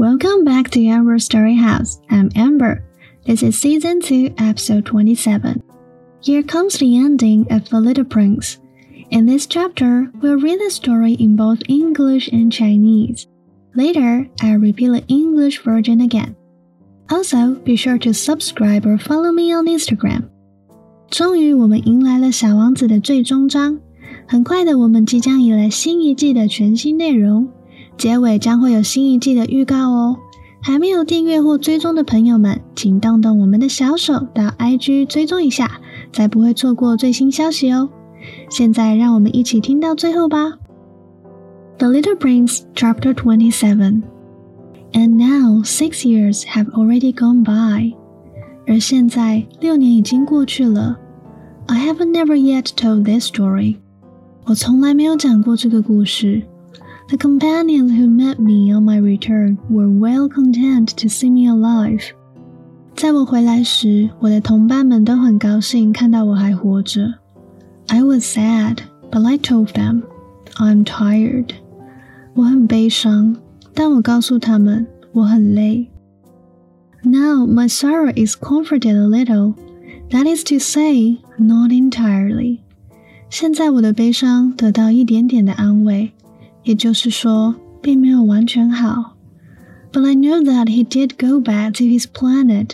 [0.00, 2.00] Welcome back to Amber Story House.
[2.08, 2.82] I'm Amber.
[3.26, 5.62] This is season 2, episode 27.
[6.22, 8.58] Here comes the ending of The Little Prince.
[9.10, 13.26] In this chapter, we'll read the story in both English and Chinese.
[13.74, 16.36] Later, I'll repeat the English version again.
[17.10, 20.30] Also, be sure to subscribe or follow me on Instagram.
[21.10, 23.78] 终于，我们迎来了《小王子》的最终章。
[24.26, 27.50] 很快的，我们即将迎来新一季的全新内容。
[27.97, 30.17] 结尾将会有新一季的预告哦！
[30.63, 35.79] 还没有订阅或追踪的朋友们，请动动我们的小手到 IG 追踪一下，
[36.13, 37.89] 才不会错过最新消息哦。
[38.49, 40.53] 现在让我们一起听到最后吧。
[41.79, 44.03] The Little Prince, Chapter Twenty-Seven.
[44.93, 47.93] And now six years have already gone by.
[48.67, 50.99] 而现在六年已经过去了。
[51.65, 53.77] I have never yet told this story.
[54.45, 56.43] 我从来没有讲过这个故事。
[57.10, 62.02] the companions who met me on my return were well content to see me alive.
[62.94, 67.14] 在我回来时，我的同伴们都很高兴看到我还活着。
[67.88, 68.78] I was sad,
[69.10, 70.02] but I told them,
[70.56, 71.50] I'm tired.
[72.34, 73.36] 我很悲伤，
[73.74, 75.88] 但我告诉他们我很累。
[77.02, 79.54] Now my sorrow is comforted a little.
[80.10, 82.60] That is to say, not entirely.
[83.28, 86.12] 现在我的悲伤得到一点点的安慰。
[86.64, 89.16] 也就是说，并没有完全好。
[89.92, 92.72] But I know that he did go back to his planet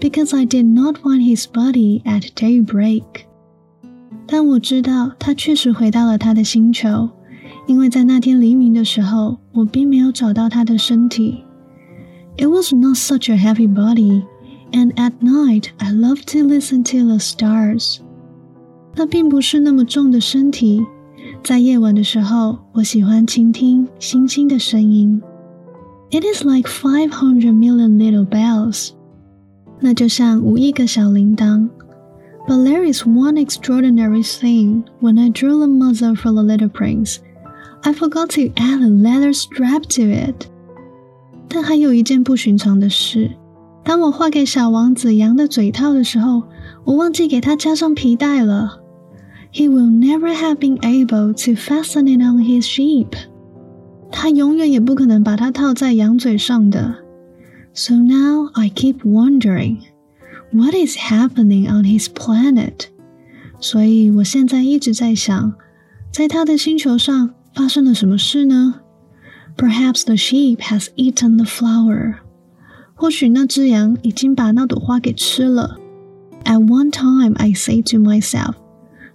[0.00, 3.02] because I did not find his body at daybreak.
[4.26, 7.10] 但我知道他确实回到了他的星球，
[7.66, 11.44] 因为在那天黎明的时候，我并没有找到他的身体。
[12.38, 14.22] It was not such a heavy body,
[14.70, 17.98] and at night I love to listen to the stars.
[18.94, 20.82] 那并不是那么重的身体。
[21.46, 25.20] 在夜晚的时候，我喜欢倾听星星的声音。
[26.10, 28.90] It is like five hundred million little bells，
[29.80, 31.68] 那就像五亿个小铃铛。
[32.46, 37.18] But there is one extraordinary thing when I drew the muzzle for the little prince.
[37.82, 40.46] I forgot to add a leather strap to it.
[41.48, 43.30] 但还有一件不寻常的事，
[43.84, 46.42] 当我画给小王子羊的嘴套的时候，
[46.84, 48.80] 我忘记给他加上皮带了。
[49.56, 53.08] he will never have been able to fasten it on his sheep.
[54.10, 56.96] 他永远也不可能把它套在羊嘴上的。
[57.74, 59.78] So now I keep wondering,
[60.52, 62.88] what is happening on his planet?
[63.60, 65.54] 所以我现在一直在想，
[66.10, 68.80] 在他的星球上发生了什么事呢？
[69.56, 72.16] Perhaps the sheep has eaten the flower.
[72.94, 75.78] 或许那只羊已经把那朵花给吃了。
[76.44, 78.54] At one time, I say to myself.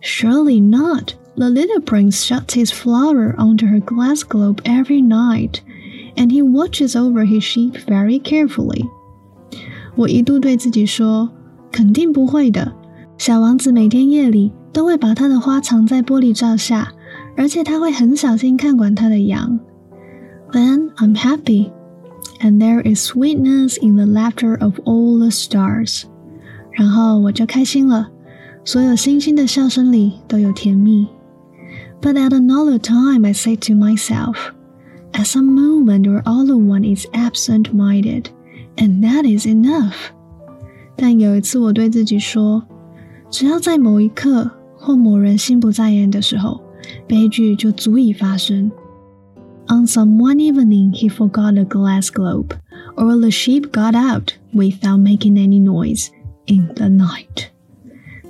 [0.00, 1.14] Surely not.
[1.36, 5.60] The little prince shuts his flower onto her glass globe every night,
[6.16, 8.84] and he watches over his sheep very carefully.
[9.96, 11.30] 我一度对自己说，
[11.72, 12.72] 肯定不会的。
[13.18, 16.92] 小王子每天夜里都会把他的花藏在玻璃罩下，
[17.36, 19.58] 而且他会很小心看管他的羊。
[20.52, 21.72] Then I'm happy,
[22.40, 26.04] and there is sweetness in the laughter of all the stars.
[26.70, 28.10] 然后我就开心了。
[28.68, 31.06] 所有星星的笑声里都有甜蜜。
[32.00, 34.36] But at another time, I say to myself,
[35.12, 38.24] at some moment where all the one is absent-minded,
[38.76, 39.94] and that is enough.
[40.96, 42.64] 但有一次，我对自己说，
[43.30, 46.60] 只要在某一刻或某人心不在焉的时候，
[47.06, 48.70] 悲剧就足以发生。
[49.66, 52.50] On some one evening, he forgot a glass globe,
[52.96, 56.08] or the sheep got out without making any noise
[56.46, 57.46] in the night.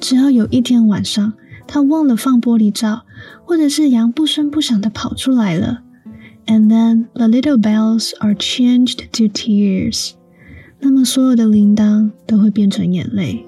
[0.00, 1.32] 只要有一天晚上，
[1.66, 3.04] 他忘了放玻璃罩，
[3.44, 5.82] 或者是羊不声不响的跑出来了，
[6.46, 10.12] and then the little bells are changed to tears，
[10.80, 13.46] 那么所有的铃铛都会变成眼泪。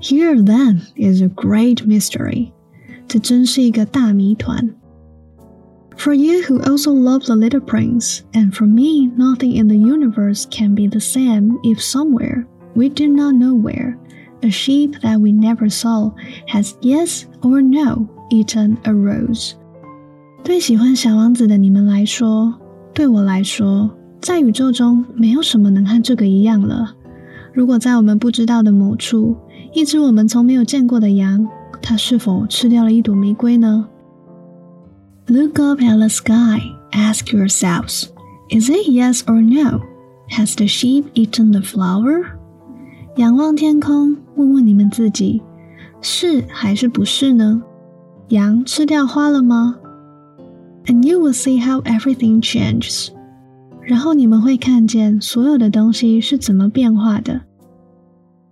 [0.00, 2.52] Here then is a great mystery，
[3.08, 4.74] 这真是一个大谜团。
[5.96, 10.76] For you who also love the little prince, and for me, nothing in the universe can
[10.76, 12.44] be the same if somewhere,
[12.74, 13.96] we do not know where,
[14.42, 16.12] a sheep that we never saw
[16.46, 19.52] has yes or no eaten a rose。
[20.44, 22.54] 对喜欢小王子的你们来说，
[22.94, 23.90] 对我来说，
[24.20, 26.94] 在宇宙中没有什么能和这个一样了。
[27.52, 29.36] 如果在我们不知道的某处，
[29.72, 31.46] 一只我们从没有见过的羊，
[31.82, 33.88] 它是否吃掉了一朵玫瑰呢？
[35.26, 36.60] Look up at the sky.
[36.92, 38.04] Ask yourselves,
[38.48, 39.82] is it yes or no?
[40.30, 42.38] Has the sheep eaten the flower?
[43.16, 45.42] 仰望天空，问问你们自己，
[46.00, 47.62] 是还是不是呢？
[48.28, 49.76] 羊吃掉花了吗？
[50.86, 53.08] And you will see how everything changes。
[53.82, 57.40] 然后你们会看见所有的东西是怎么变化的。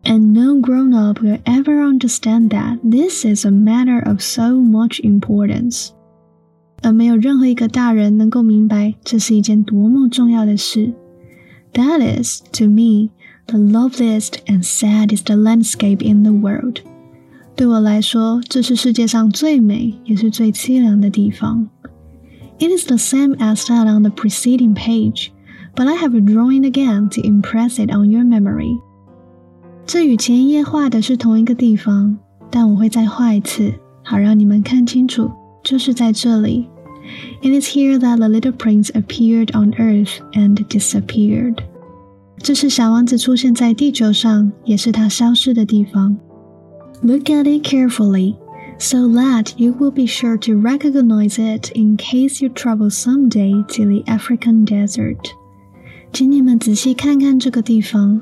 [0.05, 5.00] And no grown up will ever understand that this is a matter of so much
[5.03, 5.91] importance.
[6.83, 10.93] 而没有任何一个大人能够明白这是一件多么重要的事。
[11.73, 13.11] That is, to me,
[13.50, 16.81] the loveliest and saddest landscape in the world.
[17.55, 21.69] 对我来说，这是世界上最美也是最凄凉的地方。
[22.59, 25.31] It is the same as that on the preceding page,
[25.75, 28.79] but I have drawn again to impress it on your memory.
[29.87, 32.19] 这与前一页画的是同一个地方，
[32.50, 33.73] 但我会再画一次，
[34.03, 35.31] 好让你们看清楚，
[35.62, 36.67] 就是在这里。
[37.41, 41.59] It is here that the little prince appeared on earth and disappeared.
[42.41, 46.17] 这是小王子出现在地球上，也是他消失的地方。
[47.03, 48.37] Look at it carefully,
[48.79, 53.85] so that you will be sure to recognize it in case you travel someday to
[53.85, 55.19] the African desert.
[56.12, 58.21] 请你们仔细看看这个地方，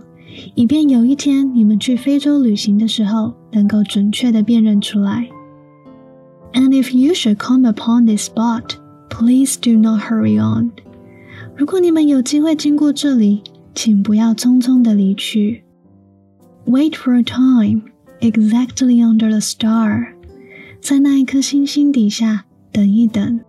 [0.55, 5.29] 以便有一天你们去非洲旅行的时候，能够准确的辨认出来。
[6.53, 8.77] And if you should come upon this spot,
[9.11, 10.71] please do not hurry on.
[11.57, 13.43] 如果你们有机会经过这里，
[13.75, 15.65] 请不要匆匆的离去。
[16.67, 17.83] Wait for a time,
[18.21, 20.15] exactly under the star.
[20.81, 23.41] 在那一颗星星底下等一等。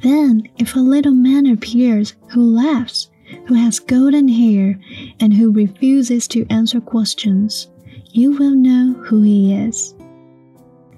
[0.00, 3.06] Then, if a little man appears who laughs,
[3.46, 4.78] who has golden hair,
[5.18, 7.64] and who refuses to answer questions,
[8.12, 9.94] you will know who he is.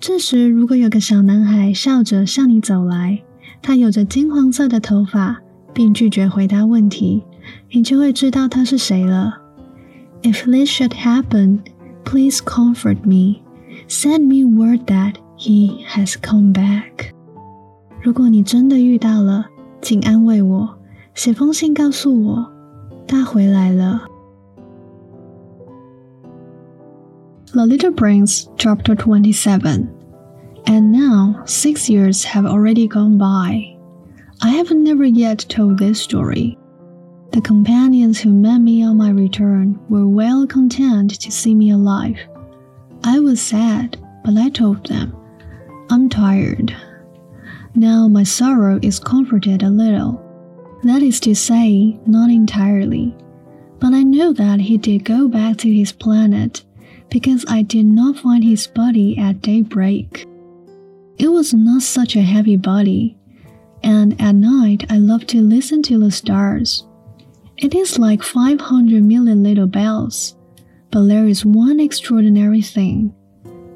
[0.01, 3.23] 这时，如果有个小男孩笑着向你走来，
[3.63, 5.41] 他有着金黄色的头发，
[5.73, 7.23] 并拒绝回答问题，
[7.71, 9.41] 你就会知道他是谁了。
[10.23, 11.61] If this should happen,
[12.05, 13.43] please comfort me.
[13.89, 17.13] Send me word that he has come back.
[18.03, 19.47] 如果你真的遇到了，
[19.81, 20.79] 请安慰我，
[21.15, 22.53] 写封信告诉我，
[23.07, 24.03] 他回来了。
[27.53, 29.87] The Little Prince, Chapter 27.
[30.67, 33.77] And now, six years have already gone by.
[34.41, 36.59] I have never yet told this story.
[37.34, 42.20] the companions who met me on my return were well content to see me alive.
[43.04, 45.16] I was sad, but I told them,
[45.90, 46.76] I'm tired.
[47.74, 50.22] Now my sorrow is comforted a little.
[50.84, 53.16] That is to say, not entirely.
[53.80, 56.64] But I know that he did go back to his planet
[57.10, 60.28] because I did not find his body at daybreak.
[61.18, 63.18] It was not such a heavy body,
[63.82, 66.86] and at night I love to listen to the stars.
[67.58, 70.36] It is like 500 million little bells,
[70.92, 73.14] but there is one extraordinary thing.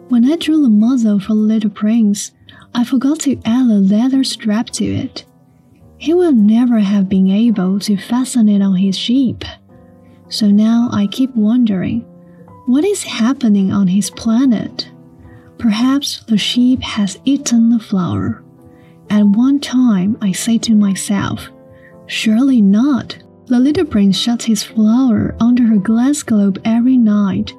[0.10, 2.32] When I drew the muzzle for the little prince,
[2.74, 5.26] I forgot to add a leather strap to it.
[5.98, 9.44] He will never have been able to fasten it on his sheep.
[10.30, 12.02] So now I keep wondering
[12.68, 14.90] what is happening on his planet?
[15.58, 18.44] Perhaps the sheep has eaten the flower.
[19.10, 21.50] At one time, I say to myself,
[22.08, 23.18] Surely not.
[23.48, 27.54] The little prince shuts his flower under her glass globe every night,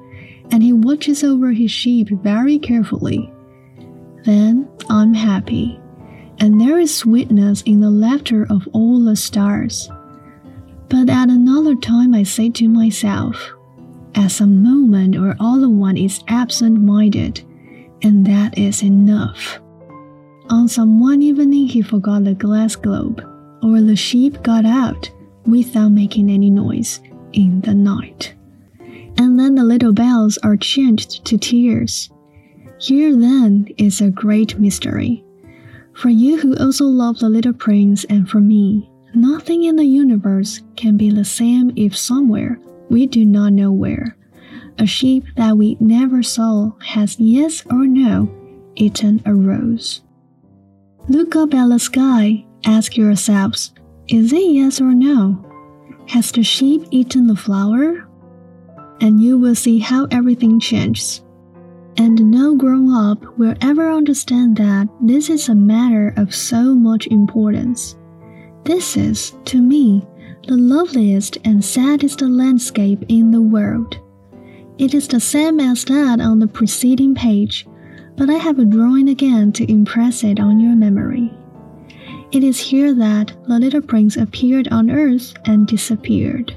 [0.51, 3.33] and he watches over his sheep very carefully.
[4.23, 5.79] Then I'm happy,
[6.37, 9.89] and there is sweetness in the laughter of all the stars.
[10.89, 13.51] But at another time, I say to myself,
[14.13, 17.43] at some moment or other one is absent minded,
[18.03, 19.59] and that is enough.
[20.51, 23.23] On some one evening, he forgot the glass globe,
[23.63, 25.09] or the sheep got out
[25.49, 26.99] without making any noise
[27.33, 28.33] in the night.
[29.17, 32.09] And then the little bells are changed to tears.
[32.79, 35.23] Here then is a great mystery.
[35.93, 40.61] For you who also love the little prince, and for me, nothing in the universe
[40.77, 44.15] can be the same if somewhere we do not know where.
[44.77, 48.33] A sheep that we never saw has yes or no
[48.75, 50.01] eaten a rose.
[51.09, 53.73] Look up at the sky, ask yourselves,
[54.11, 55.37] is it yes or no?
[56.07, 58.07] Has the sheep eaten the flower?
[59.01, 61.23] And you will see how everything changes.
[61.97, 67.05] And no grown up will ever understand that this is a matter of so much
[67.07, 67.97] importance.
[68.63, 70.07] This is, to me,
[70.47, 73.99] the loveliest and saddest landscape in the world.
[74.79, 77.67] It is the same as that on the preceding page,
[78.17, 81.31] but I have a drawing again to impress it on your memory.
[82.31, 86.55] It is here that the little prince appeared on earth and disappeared.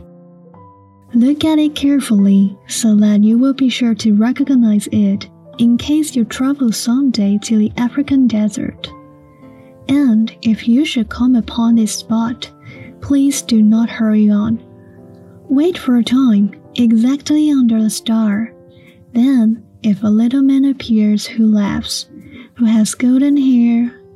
[1.14, 6.14] Look at it carefully so that you will be sure to recognize it in case
[6.14, 8.91] you travel someday to the African desert.
[9.88, 12.50] And if you should come upon this spot,
[13.00, 14.62] please do not hurry on.
[15.49, 18.55] Wait for a time exactly under the star.
[19.12, 22.11] Then, if a little man appears who laughs,
[22.55, 24.02] who has golden hair,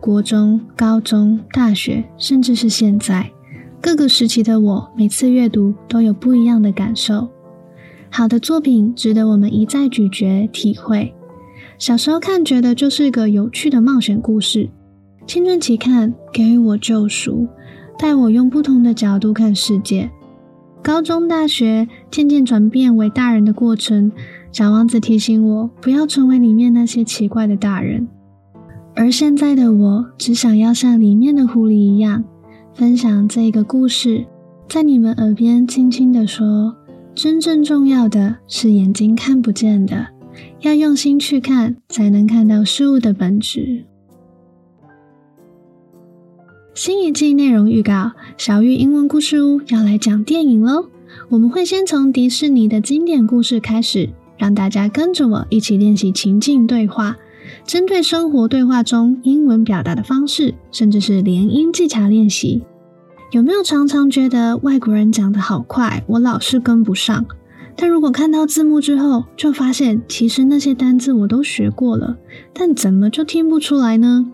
[0.00, 3.30] 国中、高中、大学，甚至是现在
[3.82, 7.28] 各个时期的我，每次阅读都有不一样的感受。
[8.08, 11.14] 好的作品值得我们一再咀嚼体会。
[11.78, 14.70] 小时候看，觉得就是个有趣的冒险故事；
[15.26, 17.46] 青春期看，给予我救赎，
[17.98, 20.10] 带我用不同的角度看世界。
[20.82, 24.10] 高中、大学渐渐转变为大人的过程，
[24.50, 28.08] 小王子提醒我不要成为里面那些奇怪的大人。
[28.94, 32.24] 而现在的我，只想要像里面的狐狸一样，
[32.74, 34.26] 分享这个故事，
[34.68, 36.76] 在你们耳边轻轻地说：
[37.14, 40.08] 真正重要的是眼睛看不见的，
[40.60, 43.84] 要用心去看，才能看到事物的本质。
[46.74, 50.86] 新一季内容预告：小玉英文故事屋要来讲电影喽！
[51.28, 57.16] 我们会先从迪士尼的经典故事开始，让大家跟着我一起练习情境对话，
[57.64, 62.62] 针对生活对话中英文表达的方式，甚至是连音技巧练习。
[63.30, 67.24] 有没有常常觉得外国人讲的好快，我老是跟不上？
[67.76, 72.18] 但如果看到字幕之后，就发现其实那些单字我都学过了，
[72.52, 74.26] 但怎么就听不出来呢？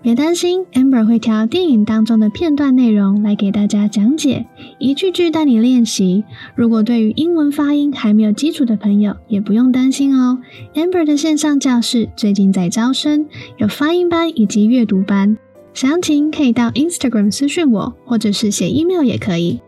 [0.00, 4.46] 别担心，Amber 会挑电影当中的片段内容来给大家讲解，
[4.78, 6.22] 一句句带你练习。
[6.54, 10.38] 如果对于英文发音还没有基础的朋友，也不用担心哦。
[10.74, 13.26] Amber 的线上教室最近在招生，
[13.56, 15.36] 有发音班以及阅读班，
[15.74, 19.60] 详情可以到 Instagram 私讯我，或者是写 email 也可以。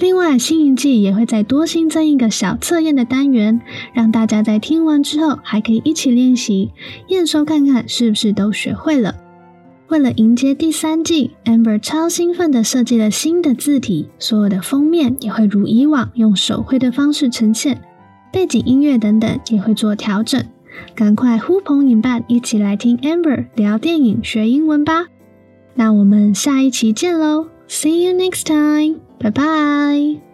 [0.00, 3.60] 另外，新一季也会再多新增一个小测验的单元，
[3.94, 6.72] 让大家在听完之后还可以一起练习，
[7.08, 9.14] 验收看看是不是都学会了。
[9.92, 17.78] 为了迎接第三季，Amber 超兴奋地设计了新的字体，所有的封面也会如以往用手绘的方式呈现，
[18.32, 20.42] 背景音乐等等也会做调整。
[20.94, 25.08] 赶快呼朋引伴，一起来听 Amber 聊电影学英文吧！
[25.74, 30.31] 那我们下一期见喽，See you next time，拜拜。